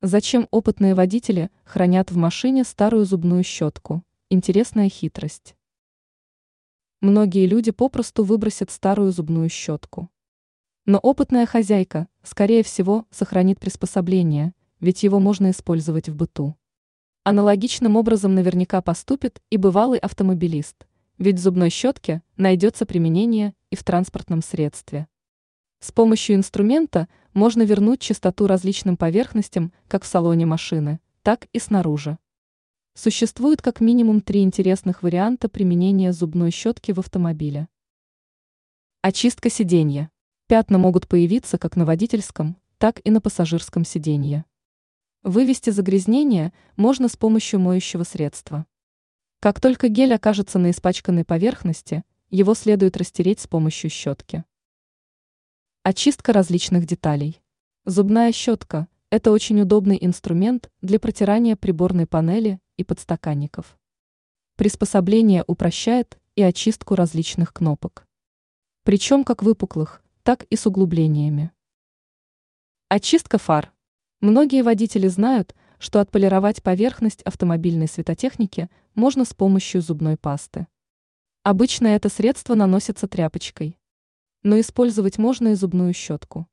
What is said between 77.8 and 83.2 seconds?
светотехники можно с помощью зубной пасты. Обычно это средство наносится